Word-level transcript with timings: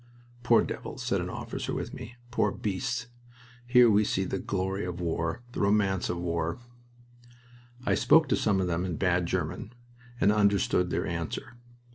"Poor 0.41 0.63
devils!" 0.63 1.03
said 1.03 1.21
an 1.21 1.29
officer 1.29 1.75
with 1.75 1.93
me. 1.93 2.15
"Poor 2.31 2.51
beasts! 2.51 3.05
Here 3.67 3.87
we 3.87 4.03
see 4.03 4.25
the 4.25 4.39
`glory' 4.39 4.89
of 4.89 4.99
war! 4.99 5.43
the 5.51 5.59
`romance' 5.59 6.09
of 6.09 6.17
war!" 6.17 6.57
I 7.85 7.93
spoke 7.93 8.27
to 8.29 8.35
some 8.35 8.59
of 8.59 8.65
them 8.65 8.83
in 8.83 8.95
bad 8.95 9.27
German, 9.27 9.73
and 10.19 10.31
understood 10.31 10.89
their 10.89 11.05
answer. 11.05 11.55